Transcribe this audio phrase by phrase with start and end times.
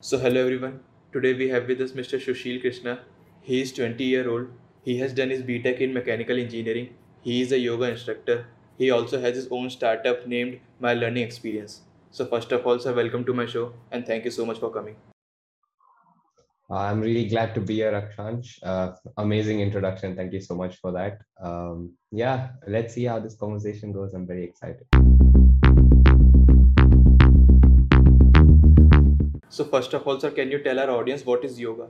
[0.00, 0.78] So hello everyone.
[1.12, 2.20] Today we have with us Mr.
[2.24, 3.00] Sushil Krishna.
[3.40, 4.46] He is 20 year old.
[4.84, 6.90] He has done his BTech in mechanical engineering.
[7.20, 8.46] He is a yoga instructor.
[8.76, 11.80] He also has his own startup named My Learning Experience.
[12.12, 14.70] So first of all, sir, welcome to my show and thank you so much for
[14.70, 14.94] coming.
[16.70, 18.60] I'm really glad to be here, Akshansh.
[18.62, 20.14] Uh, amazing introduction.
[20.14, 21.18] Thank you so much for that.
[21.42, 24.14] Um, yeah, let's see how this conversation goes.
[24.14, 24.86] I'm very excited.
[29.50, 31.88] So first of all, sir, can you tell our audience what is yoga?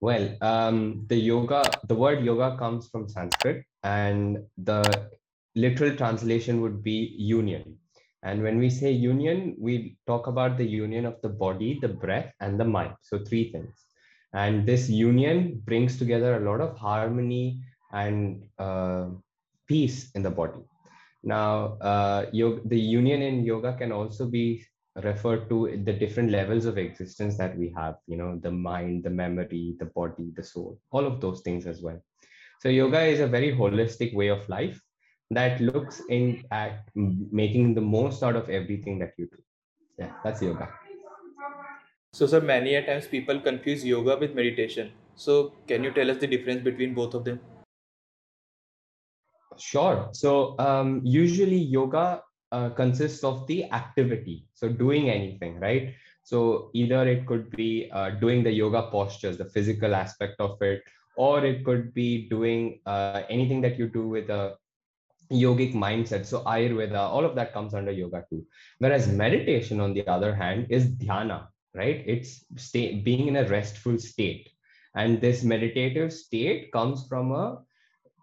[0.00, 5.10] Well, um, the yoga, the word yoga comes from Sanskrit, and the
[5.54, 7.76] literal translation would be union.
[8.22, 12.32] And when we say union, we talk about the union of the body, the breath,
[12.40, 12.94] and the mind.
[13.02, 13.74] So three things.
[14.32, 19.08] And this union brings together a lot of harmony and uh,
[19.66, 20.60] peace in the body.
[21.22, 24.64] Now, uh, yoga, the union in yoga can also be
[25.04, 29.10] refer to the different levels of existence that we have you know the mind the
[29.10, 32.00] memory the body the soul all of those things as well.
[32.60, 34.80] So yoga is a very holistic way of life
[35.30, 39.38] that looks in at making the most out of everything that you do.
[39.98, 40.68] Yeah that's yoga.
[42.12, 44.92] So sir many a times people confuse yoga with meditation.
[45.14, 47.40] So can you tell us the difference between both of them?
[49.58, 50.08] Sure.
[50.12, 52.22] So um, usually yoga
[52.52, 54.46] uh, consists of the activity.
[54.54, 55.94] So doing anything, right?
[56.22, 60.82] So either it could be uh, doing the yoga postures, the physical aspect of it,
[61.16, 64.56] or it could be doing uh, anything that you do with a
[65.32, 66.26] yogic mindset.
[66.26, 68.44] So Ayurveda, all of that comes under yoga too.
[68.78, 72.02] Whereas meditation, on the other hand, is dhyana, right?
[72.06, 74.48] It's stay, being in a restful state.
[74.94, 77.58] And this meditative state comes from a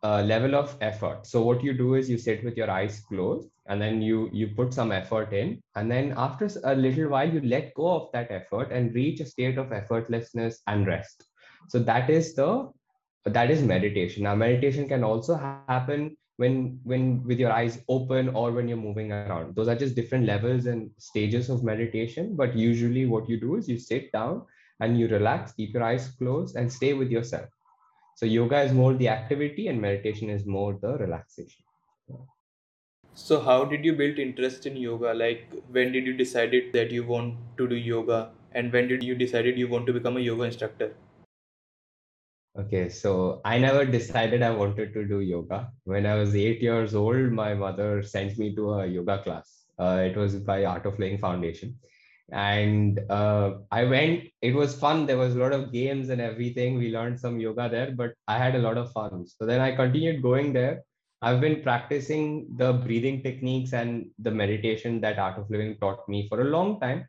[0.03, 1.25] uh, level of effort.
[1.25, 4.47] So what you do is you sit with your eyes closed and then you you
[4.47, 8.31] put some effort in and then after a little while you let go of that
[8.31, 11.25] effort and reach a state of effortlessness and rest.
[11.69, 12.71] So that is the
[13.25, 14.23] that is meditation.
[14.23, 19.11] Now meditation can also happen when when with your eyes open or when you're moving
[19.11, 19.55] around.
[19.55, 22.35] Those are just different levels and stages of meditation.
[22.35, 24.45] But usually what you do is you sit down
[24.79, 27.49] and you relax, keep your eyes closed and stay with yourself
[28.17, 31.63] so yoga is more the activity and meditation is more the relaxation.
[33.13, 35.13] So how did you build interest in yoga?
[35.13, 39.13] Like when did you decided that you want to do yoga and when did you
[39.13, 40.95] decided you want to become a yoga instructor?
[42.57, 45.71] Okay, so I never decided I wanted to do yoga.
[45.83, 49.65] When I was eight years old, my mother sent me to a yoga class.
[49.77, 51.77] Uh, it was by Art of Living Foundation
[52.31, 55.05] and uh, i went it was fun.
[55.05, 56.77] There was a lot of games and everything.
[56.77, 59.25] We learned some yoga there but i had a lot of fun.
[59.27, 60.83] So then i continued going there.
[61.21, 66.27] I've been practicing the breathing techniques and the meditation that art of living taught me
[66.29, 67.07] for a long time.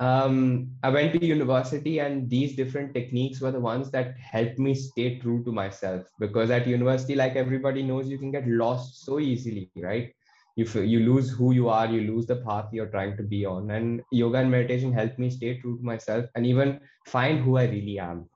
[0.00, 4.72] Um, i went to university and these different techniques were the ones that helped me
[4.74, 9.18] stay true to myself because at university like everybody knows you can get lost so
[9.18, 10.14] easily right
[10.58, 13.70] you you lose who you are you lose the path you're trying to be on.
[13.70, 17.64] And yoga and meditation helped me stay true to myself and even find who i
[17.64, 18.28] really am.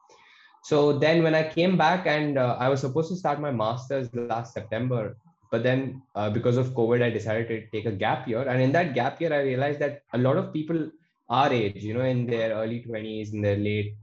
[0.63, 4.09] So then when i came back and uh, i was supposed to start my masters
[4.15, 5.17] last september
[5.51, 8.43] but then uh, because of covid i decided to take a gap year.
[8.49, 10.91] And in that gap year i realized that a lot of people
[11.29, 13.97] our age you know in their early 20s in their late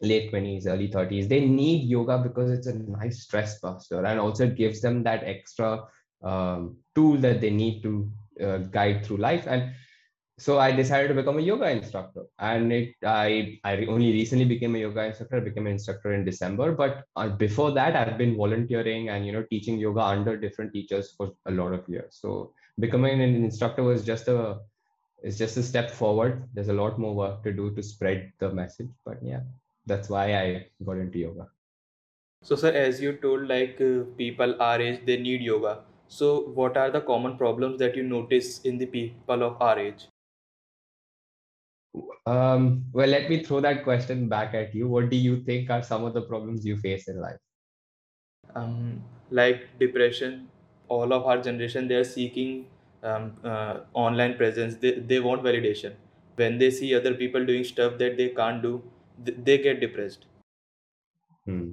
[0.00, 4.46] late 20s early 30s they need yoga because it's a nice stress buster and also
[4.46, 5.82] it gives them that extra
[6.22, 8.10] um, tool that they need to
[8.42, 9.46] uh, guide through life.
[9.46, 9.72] And
[10.38, 12.24] so i decided to become a yoga instructor.
[12.38, 15.36] And it i i only recently became a yoga instructor.
[15.36, 16.72] I became an instructor in december.
[16.72, 21.12] But uh, before that i've been volunteering and you know teaching yoga under different teachers
[21.16, 22.18] for a lot of years.
[22.20, 24.60] So becoming an instructor was just a
[25.22, 26.48] is just a step forward.
[26.52, 28.90] There's a lot more work to do to spread the message.
[29.04, 29.40] But yeah
[29.86, 31.48] that's why i got into yoga.
[32.42, 35.80] So sir as you told like uh, people our age they need yoga
[36.12, 40.08] so, what are the common problems that you notice in the people of our age?
[42.26, 44.88] Um, well, let me throw that question back at you.
[44.88, 47.38] What do you think are some of the problems you face in life?
[48.54, 50.48] Um, like depression.
[50.88, 52.66] All of our generation, they are seeking
[53.02, 54.74] um, uh, online presence.
[54.74, 55.94] They, they want validation.
[56.36, 58.82] When they see other people doing stuff that they can't do,
[59.24, 60.26] they, they get depressed.
[61.46, 61.70] Hmm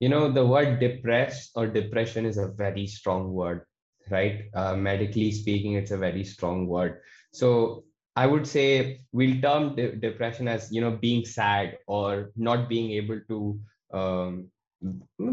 [0.00, 3.64] you know the word depressed or depression is a very strong word
[4.10, 4.50] right?
[4.54, 7.00] Uh, medically speaking it's a very strong word.
[7.32, 7.84] So
[8.16, 12.92] i would say we'll term de- depression as you know being sad or not being
[12.92, 13.58] able to
[13.92, 14.50] um,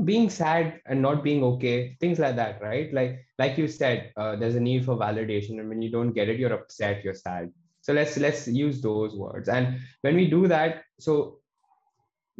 [0.05, 2.93] being sad and not being okay things like that right?
[2.93, 6.29] Like like you said uh, there's a need for validation and when you don't get
[6.29, 7.51] it you're upset you're sad.
[7.81, 9.49] So so let's let's use those words.
[9.49, 11.40] And when we do that so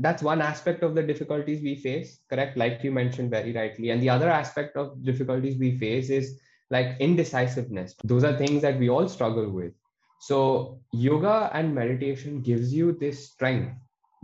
[0.01, 2.57] that's one aspect of the difficulties we face correct?
[2.57, 3.89] Like you mentioned very rightly.
[3.91, 6.39] And the other aspect of difficulties we face is
[6.69, 7.95] like indecisiveness.
[8.03, 9.73] Those are things that we all struggle with.
[10.19, 13.73] So yoga and meditation gives you this strength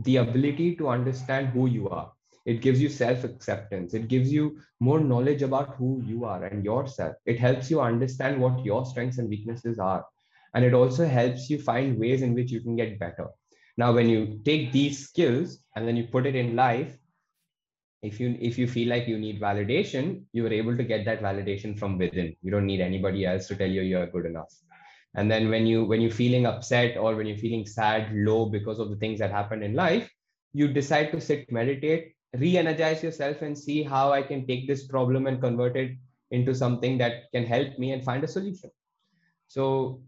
[0.03, 2.11] the ability to understand who you are.
[2.45, 6.63] It gives you self acceptance it gives you more knowledge about who you are and
[6.63, 7.15] yourself.
[7.25, 10.05] It helps you understand what your strengths and weaknesses are.
[10.53, 13.27] And it also helps you find ways in which you can get better
[13.77, 16.97] now when you take these skills and then you put it in life
[18.03, 21.21] if you if you feel like you need validation you are able to get that
[21.21, 22.35] validation from within.
[22.41, 24.53] You don't need anybody else to tell you you're good enough.
[25.15, 28.79] And then when you when you're feeling upset or when you're feeling sad low because
[28.79, 30.09] of the things that happened in life
[30.53, 35.27] you decide to sit meditate re-energize yourself and see how i can take this problem
[35.27, 35.91] and convert it
[36.31, 38.69] into something that can help me and find a solution.
[39.47, 40.01] So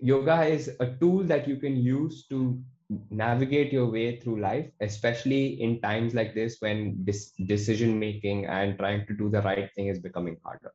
[0.00, 2.62] yoga is a tool that you can use to
[3.10, 8.78] navigate your way through life especially in times like this when this decision making and
[8.78, 10.72] trying to do the right thing is becoming harder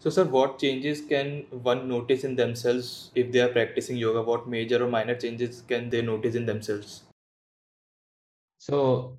[0.00, 4.22] So, sir, what changes can one notice in themselves if they are practicing yoga?
[4.22, 7.04] What major or minor changes can they notice in themselves?
[8.58, 9.18] so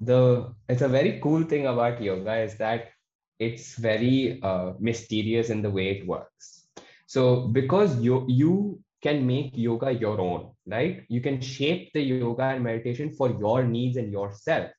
[0.00, 2.90] the it's a very cool thing about yoga is that
[3.38, 6.68] it's very uh, mysterious in the way it works
[7.06, 11.04] so because you you can make yoga your own right?
[11.08, 14.70] You can shape the yoga and meditation for your needs and yourself.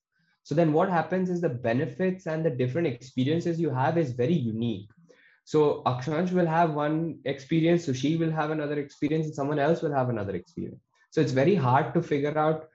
[0.43, 4.33] So then what happens is the benefits and the different experiences you have is very
[4.33, 4.89] unique.
[5.43, 9.93] So akshansh will have one experience Sushil will have another experience and someone else will
[9.93, 10.81] have another experience.
[11.11, 12.67] So it's very hard to figure out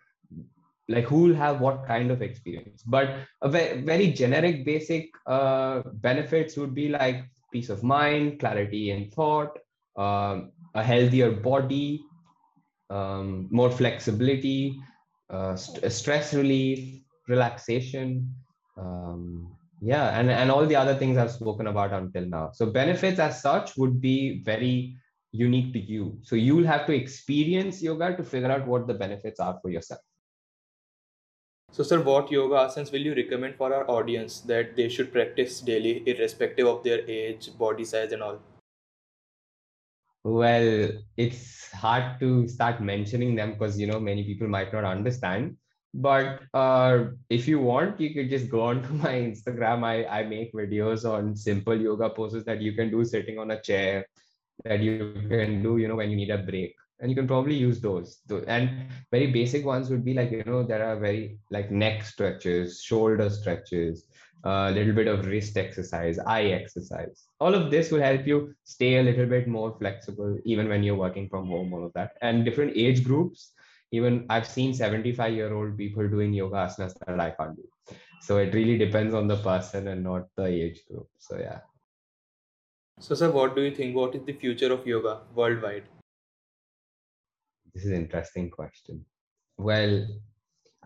[0.89, 2.83] like who will have what kind of experience.
[2.83, 3.11] But
[3.43, 9.11] a ve- very generic basic uh, benefits would be like peace of mind clarity in
[9.11, 9.59] thought
[9.97, 12.05] um, a healthier body
[12.91, 14.79] um, more flexibility
[15.31, 18.33] uh, st- stress relief relaxation
[18.79, 19.21] um,
[19.81, 22.51] yeah and, and all the other things i've spoken about until now.
[22.53, 24.97] So benefits as such would be very
[25.33, 26.19] unique to you.
[26.23, 29.71] So you will have to experience yoga to figure out what the benefits are for
[29.71, 30.01] yourself.
[31.73, 35.61] So, sir, what yoga asanas will you recommend for our audience that they should practice
[35.61, 38.39] daily, irrespective of their age, body size, and all?
[40.27, 45.57] Well, it's hard to start mentioning them because you know many people might not understand.
[45.95, 49.85] But uh, if you want, you could just go on to my Instagram.
[49.85, 53.63] I, I make videos on simple yoga poses that you can do sitting on a
[53.63, 54.05] chair,
[54.65, 56.75] that you can do, you know, when you need a break.
[56.99, 58.19] And you can probably use those.
[58.49, 62.83] And very basic ones would be like, you know, there are very like neck stretches,
[62.83, 64.09] shoulder stretches,
[64.45, 67.27] a little bit of wrist exercise, eye exercise.
[67.41, 70.97] All of this will help you stay a little bit more flexible, even when you're
[70.97, 72.13] working from home, all of that.
[72.23, 73.53] And different age groups,
[73.93, 77.97] even I've seen 75 year old people doing yoga asanas that I can't do.
[78.21, 81.09] So it really depends on the person and not the age group.
[81.19, 81.61] So yeah.
[82.99, 83.95] So, sir, what do you think?
[83.95, 85.85] What is the future of yoga worldwide?
[87.75, 89.05] This is an interesting question.
[89.59, 90.07] Well,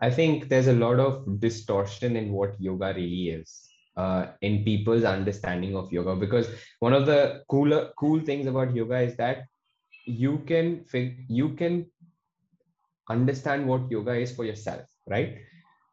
[0.00, 5.04] I think there's a lot of distortion in what yoga really is, uh, in people's
[5.04, 6.16] understanding of yoga.
[6.16, 6.48] Because
[6.80, 9.44] one of the cooler cool things about yoga is that
[10.06, 11.86] you can fig- you can
[13.08, 15.38] understand what yoga is for yourself, right?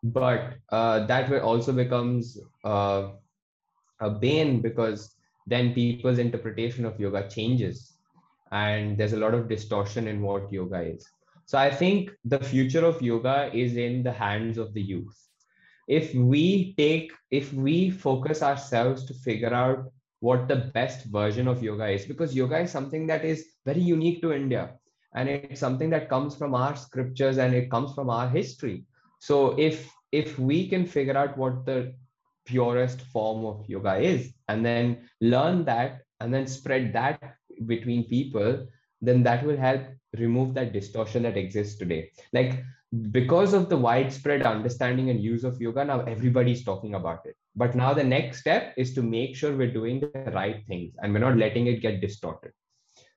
[0.04, 3.12] But uh, that also becomes uh,
[4.00, 5.16] a bane because
[5.48, 7.98] then people's interpretation of yoga changes
[8.52, 11.06] and there's a lot of distortion in what yoga is.
[11.48, 15.18] So I think the future of yoga is in the hands of the youth.
[15.88, 19.90] If we take, if we focus ourselves to figure out
[20.20, 24.22] what the best version of yoga is, because yoga is something that is very unique
[24.24, 24.74] to India
[25.16, 28.84] and it's something that comes from our scriptures and it comes from our history.
[29.20, 31.94] So if if we can figure out what the
[32.46, 37.36] purest form of yoga is and then learn that and then spread that
[37.66, 38.68] between people
[39.02, 39.82] then that will help
[40.18, 42.12] remove that distortion that exists today.
[42.34, 42.64] Like
[43.12, 47.36] because of the widespread understanding and use of yoga now everybody's talking about it.
[47.56, 51.00] But now the next step is to make sure we're doing the right things and
[51.00, 52.42] we're not letting it get distorted.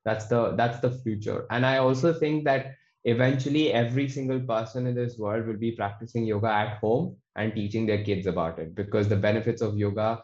[0.03, 1.45] That's the that's the future.
[1.49, 2.73] And i also think that
[3.05, 7.85] eventually every single person in this world will be practicing yoga at home and teaching
[7.85, 10.21] their kids about it because the benefits of yoga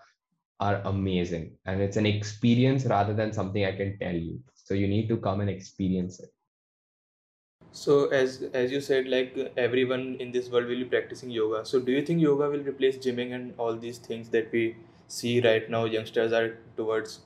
[0.59, 1.55] are amazing.
[1.65, 4.39] And it's an experience rather than something i can tell you.
[4.55, 6.29] So you need to come and experience it
[7.71, 11.65] So, as as you said, like everyone in this world will be practicing yoga.
[11.65, 14.75] So, do you think yoga will replace gymming and all these things that we
[15.07, 15.85] see right now?
[15.85, 17.21] Youngsters are towards.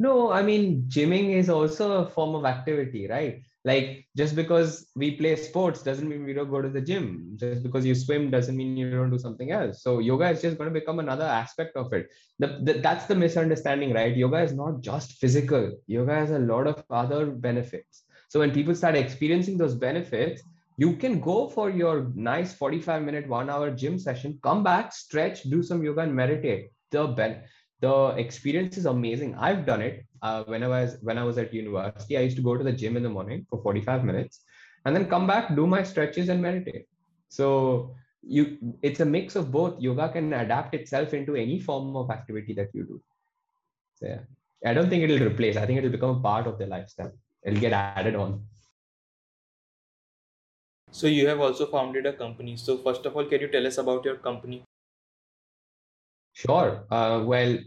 [0.00, 3.42] No, I mean, gymming is also a form of activity, right?
[3.64, 7.36] Like just because we play sports doesn't mean we don't go to the gym.
[7.36, 9.82] Just because you swim doesn't mean you don't do something else.
[9.82, 12.10] So yoga is just going to become another aspect of it.
[12.38, 14.14] The, the, that's the misunderstanding, right?
[14.14, 15.72] Yoga is not just physical.
[15.86, 18.03] Yoga has a lot of other benefits.
[18.34, 20.42] So when people start experiencing those benefits,
[20.76, 25.44] you can go for your nice 45 minute, one hour gym session, come back, stretch,
[25.44, 26.70] do some yoga and meditate.
[26.90, 27.44] The ben-
[27.80, 29.36] the experience is amazing.
[29.36, 30.04] I've done it.
[30.20, 32.72] Uh, when I was when I was at university, I used to go to the
[32.72, 34.40] gym in the morning for 45 minutes,
[34.84, 36.86] and then come back, do my stretches and meditate.
[37.28, 39.80] So you, it's a mix of both.
[39.80, 43.00] Yoga can adapt itself into any form of activity that you do.
[43.94, 44.22] So yeah,
[44.66, 45.56] I don't think it'll replace.
[45.56, 47.12] I think it'll become a part of the lifestyle.
[47.44, 48.42] It'll get added on.
[50.90, 52.56] So you have also founded a company.
[52.56, 54.62] So first of all, can you tell us about your company?
[56.32, 56.84] Sure.
[56.90, 57.58] Uh, well,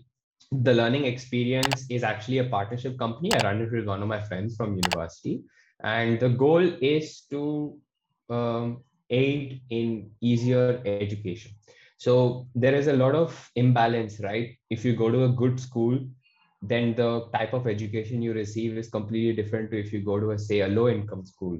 [0.51, 3.33] the learning experience is actually a partnership company.
[3.33, 5.43] I run it with one of my friends from university,
[5.83, 7.77] and the goal is to
[8.29, 11.51] um, aid in easier education.
[11.97, 14.55] So there is a lot of imbalance, right?
[14.69, 15.99] If you go to a good school,
[16.67, 20.31] then the type of education you receive is completely different to if you go to
[20.31, 21.59] a say a low income school.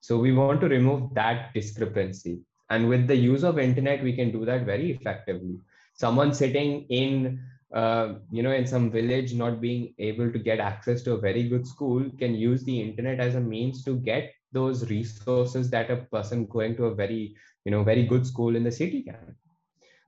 [0.00, 2.40] So we want to remove that discrepancy.
[2.70, 5.58] And with the use of internet, we can do that very effectively
[5.94, 7.40] someone sitting in
[7.72, 11.48] uh, you know in some village not being able to get access to a very
[11.48, 15.96] good school can use the internet as a means to get those resources that a
[15.96, 17.34] person going to a very
[17.64, 19.34] you know very good school in the city can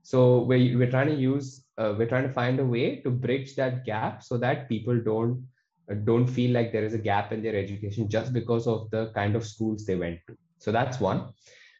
[0.02, 3.54] so we, we're trying to use uh, we're trying to find a way to bridge
[3.56, 5.46] that gap so that people don't
[5.90, 9.10] uh, don't feel like there is a gap in their education just because of the
[9.14, 10.36] kind of schools they went to.
[10.58, 11.28] So that's one.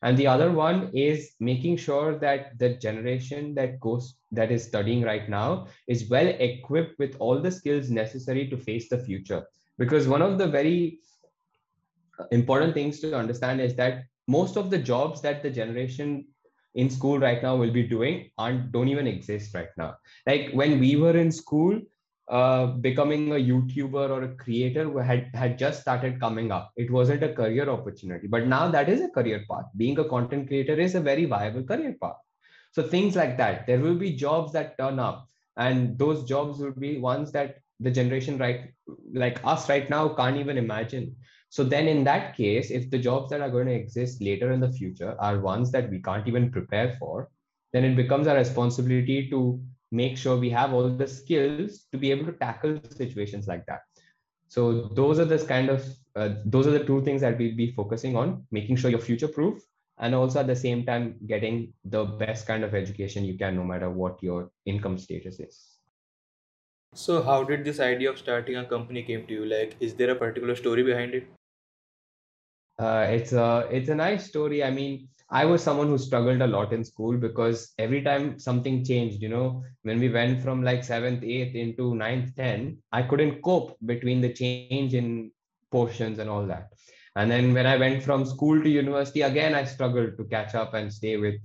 [0.03, 5.03] And the other one is making sure that the generation that goes that is studying
[5.03, 9.45] right now is well equipped with all the skills necessary to face the future.
[9.79, 11.01] Because one of the very
[12.31, 16.27] important things to understand is that most of the jobs that the generation
[16.77, 19.91] in school right now will be doing aren't don't even exist right now
[20.27, 21.81] like when we were in school
[22.29, 26.73] uh, becoming a YouTuber or a creator had, had just started coming up.
[26.77, 29.67] It wasn't a career opportunity, but now that is a career path.
[29.77, 32.17] Being a content creator is a very viable career path.
[32.73, 36.73] So things like that, there will be jobs that turn up, and those jobs will
[36.73, 38.73] be ones that the generation right
[39.15, 41.15] like us right now can't even imagine.
[41.57, 44.61] So then in that case, if the jobs that are going to exist later in
[44.61, 47.31] the future are ones that we can't even prepare for,
[47.73, 49.59] then it becomes our responsibility to
[49.91, 53.81] make sure we have all the skills to be able to tackle situations like that.
[54.49, 55.83] So those are the kind of
[56.15, 59.29] uh, those are the two things that we'll be focusing on making sure you're future
[59.29, 59.63] proof
[59.97, 63.65] and also at the same time getting the best kind of education you can no
[63.65, 65.79] matter what your income status is.
[66.93, 69.47] So how did this idea of starting a company came to you?
[69.47, 71.27] Like is there a particular story behind it
[72.79, 76.47] uh, it's a it's a nice story i mean I was someone who struggled a
[76.47, 80.85] lot in school because every time something changed, you know, when we went from like
[80.85, 85.33] seventh, eighth into ninth, 10, I couldn't cope between the change in
[85.73, 86.69] portions and all that.
[87.17, 90.75] And then when I went from school to university, again, I struggled to catch up
[90.75, 91.41] and stay with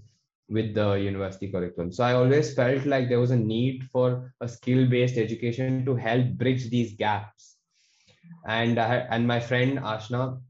[0.49, 1.93] with the university curriculum.
[1.93, 6.27] So I always felt like there was a need for a skill-based education to help
[6.31, 7.55] bridge these gaps.
[8.45, 10.41] And I, and my friend Ashna,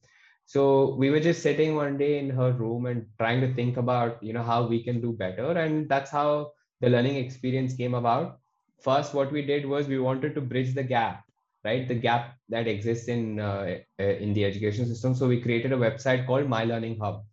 [0.45, 4.23] So we were just sitting one day in her room and trying to think about
[4.23, 5.51] you know how we can do better.
[5.51, 6.51] And that's how
[6.81, 8.39] the learning experience came about.
[8.81, 11.26] First what we did was we wanted to bridge the gap
[11.67, 11.87] right?
[11.87, 15.15] The gap that exists in uh, uh, in the education system.
[15.19, 17.23] So we created a website called My Learning Hub.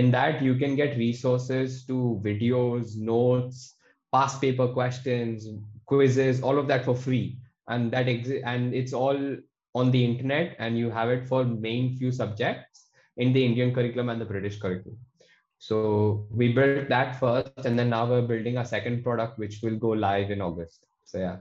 [0.00, 3.76] In that, you can get resources to videos, notes,
[4.12, 5.48] past paper questions,
[5.86, 7.38] quizzes, all of that for free.
[7.74, 9.20] And that exi- and it's all
[9.80, 14.08] on the internet, and you have it for main few subjects in the Indian curriculum
[14.14, 14.98] and the British curriculum.
[15.58, 15.78] So
[16.30, 19.90] we built that first, and then now we're building a second product, which will go
[20.08, 20.86] live in August.
[21.04, 21.36] So yeah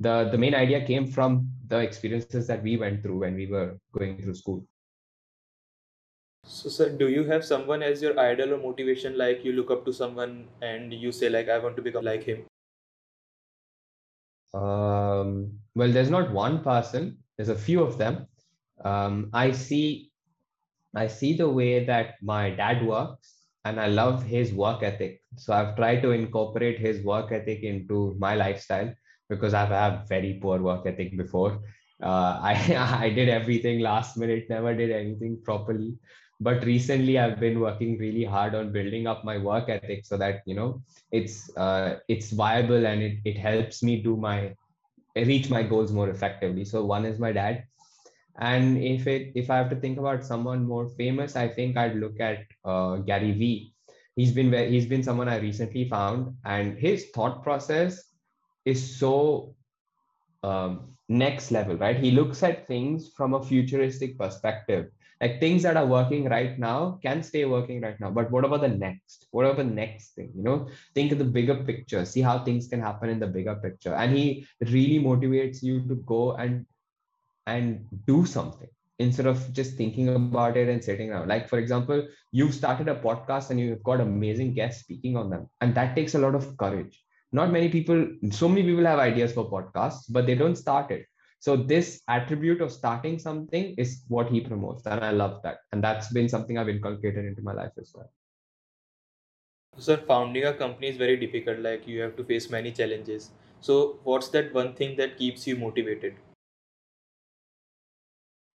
[0.00, 3.78] the the main idea came from the experiences that we went through when we were
[3.92, 4.66] going through school.
[6.44, 9.16] So sir do you have someone as your idol or motivation?
[9.16, 12.24] Like you look up to someone and you say like i want to become like
[12.24, 12.44] him.
[14.52, 17.18] Um, well there's not one person.
[17.36, 18.26] There's a few of them.
[18.84, 20.10] Um, i see
[20.96, 23.34] i see the way that my dad works
[23.64, 25.22] and I love his work ethic.
[25.36, 28.92] So I've tried to incorporate his work ethic into my lifestyle
[29.28, 31.60] because I've had very poor work ethic before.
[32.02, 35.96] Uh, I I did everything last minute, never did anything properly.
[36.40, 40.42] But recently, I've been working really hard on building up my work ethic so that
[40.46, 44.54] you know it's uh, it's viable and it it helps me do my
[45.16, 46.64] reach my goals more effectively.
[46.64, 47.64] So one is my dad,
[48.38, 51.96] and if it if I have to think about someone more famous, I think I'd
[51.96, 53.72] look at uh, Gary Vee.
[54.16, 58.13] He's been he's been someone I recently found, and his thought process
[58.64, 59.54] is so
[60.42, 61.96] um, next level, right?
[61.96, 64.90] He looks at things from a futuristic perspective.
[65.20, 68.60] Like things that are working right now can stay working right now, but what about
[68.60, 69.26] the next?
[69.30, 70.32] What about the next thing?
[70.34, 73.54] You know, think of the bigger picture, see how things can happen in the bigger
[73.54, 73.94] picture.
[73.94, 76.66] And he really motivates you to go and
[77.46, 78.68] and do something
[78.98, 81.28] instead of just thinking about it and sitting around.
[81.28, 85.48] Like, for example, you've started a podcast and you've got amazing guests speaking on them.
[85.60, 87.02] And that takes a lot of courage.
[87.34, 91.04] Not many people, so many people have ideas for podcasts, but they don't start it.
[91.40, 94.86] So this attribute of starting something is what he promotes.
[94.86, 95.58] And I love that.
[95.72, 98.08] And that's been something I've inculcated into my life as well.
[99.76, 101.58] Sir, founding a company is very difficult.
[101.58, 103.30] Like you have to face many challenges.
[103.60, 106.14] So, what's that one thing that keeps you motivated?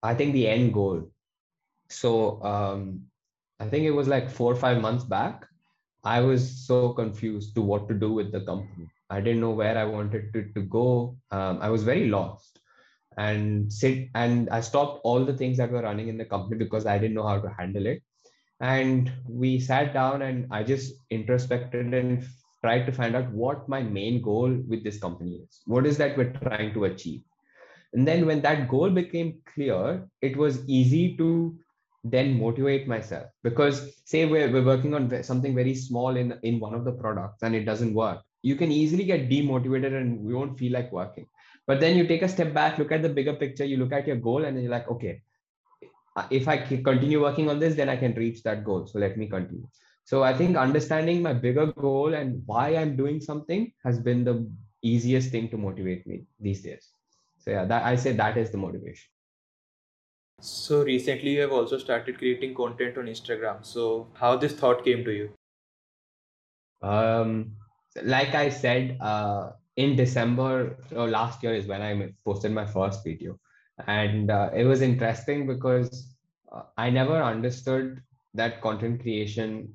[0.01, 1.12] I think the end goal.
[1.89, 3.01] So um,
[3.59, 5.45] I think it was like four or five months back.
[6.03, 8.87] I was so confused to what to do with the company.
[9.09, 11.17] I didn't know where I wanted to, to go.
[11.31, 12.59] Um, I was very lost
[13.17, 16.85] and sit and I stopped all the things that were running in the company because
[16.85, 18.01] I didn't know how to handle it.
[18.61, 22.25] And we sat down and I just introspected and
[22.61, 25.61] tried to find out what my main goal with this company is.
[25.65, 27.21] What is that we're trying to achieve?
[27.93, 31.57] And then when that goal became clear, it was easy to
[32.03, 36.73] then motivate myself because say we're, we're working on something very small in, in one
[36.73, 38.21] of the products and it doesn't work.
[38.41, 41.27] You can easily get demotivated and we won't feel like working.
[41.67, 44.07] But then you take a step back, look at the bigger picture, you look at
[44.07, 45.21] your goal and you're like, okay,
[46.31, 48.88] if I continue working on this, then I can reach that goal.
[48.88, 49.67] So let me continue.
[50.05, 54.49] So I think understanding my bigger goal and why I'm doing something has been the
[54.81, 56.89] easiest thing to motivate me these days
[57.38, 59.09] so yeah that i say that is the motivation
[60.39, 63.65] so recently you have also started creating content on instagram.
[63.65, 65.30] So how this thought came to you?
[66.82, 67.56] Um
[68.04, 73.04] like i said uh in december or last year is when i posted my first
[73.04, 73.38] video.
[73.88, 76.15] And uh, it was interesting because
[76.52, 78.02] uh, i never understood
[78.34, 79.73] that content creation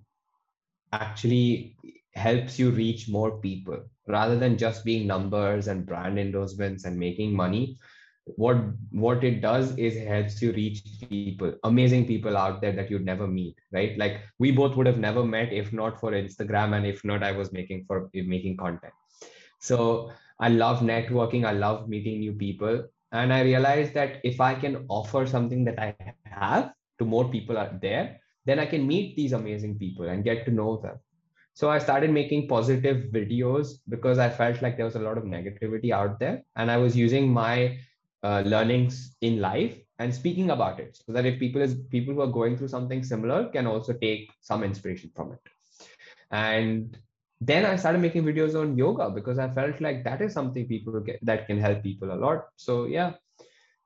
[0.92, 1.76] actually
[2.14, 7.34] helps you reach more people rather than just being numbers and brand endorsements and making
[7.34, 7.78] money
[8.24, 8.56] what
[8.90, 13.26] what it does is helps you reach people amazing people out there that you'd never
[13.26, 17.04] meet right like we both would have never met if not for instagram and if
[17.04, 18.92] not i was making for making content
[19.60, 20.10] so
[20.40, 22.82] i love networking i love meeting new people
[23.12, 27.58] and i realized that if i can offer something that i have to more people
[27.58, 30.98] out there then i can meet these amazing people and get to know them
[31.56, 35.22] so I started making positive videos because I felt like there was a lot of
[35.22, 36.42] negativity out there.
[36.56, 37.78] And I was using my
[38.24, 42.22] uh, learnings in life and speaking about it so that if people is people who
[42.22, 45.40] are going through something similar can also take some inspiration from it.
[46.30, 46.98] And
[47.40, 50.98] then I started making videos on yoga because I felt like that is something people
[51.00, 52.46] get that can help people a lot.
[52.56, 53.12] So yeah,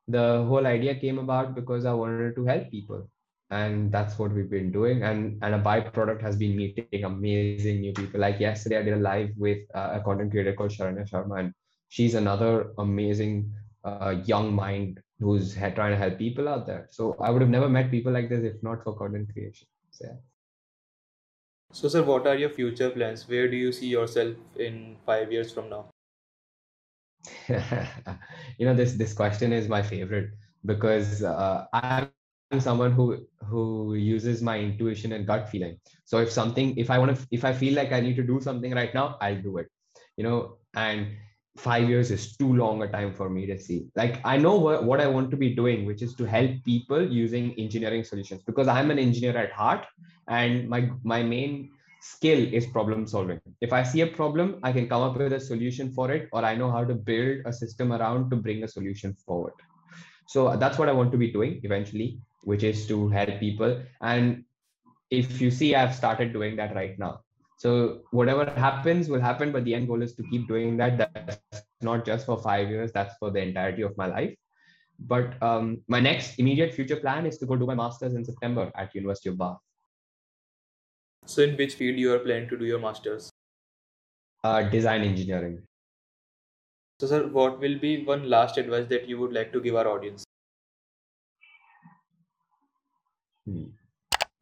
[0.07, 3.09] the whole idea came about because I wanted to help people
[3.51, 7.93] and that's what we've been doing and and a byproduct has been meeting amazing new
[7.95, 11.39] people like yesterday i did a live with uh, a content creator called sharanya sharma
[11.41, 11.55] and
[11.89, 13.51] she's another amazing
[13.85, 17.69] uh, young mind who's trying to help people out there so i would have never
[17.69, 20.17] met people like this if not for content creation so yeah.
[21.73, 25.53] so sir what are your future plans where do you see yourself in five years
[25.53, 25.87] from now
[28.59, 30.31] you know this this question is my favorite
[30.65, 32.09] because uh, i'm
[32.51, 35.79] I'm someone who who uses my intuition and gut feeling.
[36.05, 38.41] So if something, if I want to, if I feel like I need to do
[38.41, 39.69] something right now, I'll do it.
[40.17, 41.09] You know, and
[41.59, 43.87] five years is too long a time for me to see.
[43.97, 47.03] Like I know what, what I want to be doing, which is to help people
[47.11, 49.87] using engineering solutions because I'm an engineer at heart,
[50.29, 53.41] and my my main skill is problem solving.
[53.61, 56.45] If I see a problem, I can come up with a solution for it, or
[56.45, 59.55] I know how to build a system around to bring a solution forward.
[60.27, 63.83] So that's what I want to be doing eventually which is to help people.
[64.01, 64.45] And
[65.11, 67.21] if you see, I've started doing that right now.
[67.59, 70.97] So whatever happens will happen, but the end goal is to keep doing that.
[70.97, 74.35] That's not just for five years, that's for the entirety of my life.
[75.01, 78.71] But um, my next immediate future plan is to go do my master's in September
[78.77, 79.57] at University of Bath.
[81.27, 83.29] So, in which field you are planning to do your masters?
[84.45, 85.61] Uh, design engineering.
[87.01, 89.89] So, sir, what will be one last advice that you would like to give our
[89.89, 90.25] audience?
[93.47, 93.65] Hmm.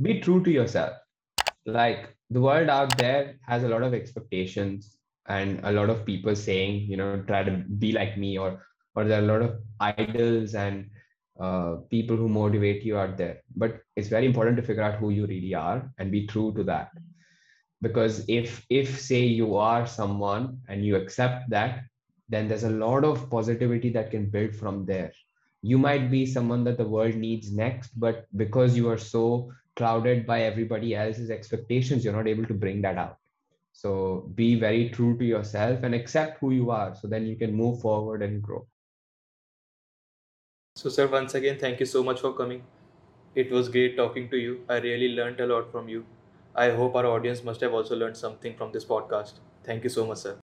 [0.00, 0.96] Be true to yourself.
[1.66, 4.96] Like the world out there has a lot of expectations
[5.28, 8.62] and a lot of people saying, you know, try to be like me, or
[8.94, 10.88] or there are a lot of idols and
[11.40, 13.42] uh, people who motivate you out there.
[13.54, 16.64] But it's very important to figure out who you really are and be true to
[16.64, 16.90] that.
[17.82, 21.84] Because if if say you are someone and you accept that,
[22.28, 25.12] then there's a lot of positivity that can build from there
[25.62, 30.26] you might be someone that the world needs next but because you are so clouded
[30.26, 33.18] by everybody else's expectations you're not able to bring that out.
[33.72, 37.54] So be very true to yourself and accept who you are so then you can
[37.54, 38.66] move forward and grow.
[40.76, 42.62] So sir once again thank you so much for coming.
[43.34, 44.60] It was great talking to you.
[44.68, 46.06] I really learned a lot from you.
[46.54, 49.40] I hope our audience must have also learned something from this podcast.
[49.62, 50.38] Thank you so much sir.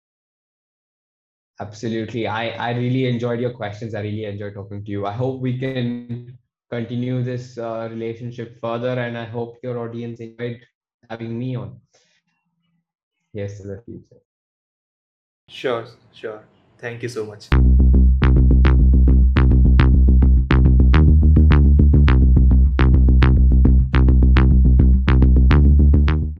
[1.59, 2.25] Absolutely.
[2.25, 3.93] I, I really enjoyed your questions.
[3.93, 5.05] I really enjoyed talking to you.
[5.05, 6.37] I hope we can
[6.69, 10.61] continue this uh, relationship further, and I hope your audience enjoyed
[11.09, 11.79] having me on.
[13.33, 14.21] Yes, to the future.
[15.49, 16.43] Sure, sure.
[16.77, 17.49] Thank you so much.